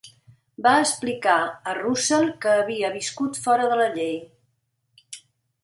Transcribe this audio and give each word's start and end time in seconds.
Va 0.67 0.71
explicar 0.85 1.35
a 1.47 1.75
Russell 1.79 2.25
que 2.47 2.55
havia 2.63 2.91
viscut 2.97 3.39
fora 3.45 3.71
de 3.75 3.79
la 3.85 3.89
llei. 4.01 4.19